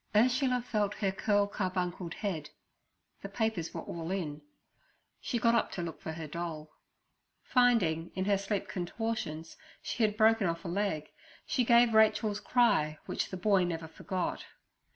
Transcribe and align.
Ursula 0.15 0.63
felt 0.63 0.95
her 0.95 1.11
curl 1.11 1.45
carbuncled 1.45 2.15
head; 2.15 2.49
the 3.21 3.29
papers 3.29 3.71
were 3.71 3.83
all 3.83 4.09
in; 4.09 4.41
she 5.19 5.37
got 5.37 5.53
up 5.53 5.71
to 5.73 5.83
look 5.83 6.01
for 6.01 6.13
her 6.13 6.25
doll. 6.25 6.71
Finding 7.43 8.09
in 8.15 8.25
her 8.25 8.39
sleep 8.39 8.67
contortions 8.67 9.57
she 9.83 10.01
had 10.01 10.17
broken 10.17 10.47
off 10.47 10.65
a 10.65 10.69
leg, 10.69 11.11
she 11.45 11.63
gave 11.63 11.93
Rachel's 11.93 12.39
cry 12.39 12.97
which 13.05 13.29
the 13.29 13.37
boy 13.37 13.63
never 13.63 13.87
forgot. 13.87 14.43